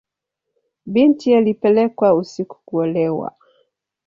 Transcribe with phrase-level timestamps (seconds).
[0.85, 3.35] Binti alipelekwa usiku kuolewa.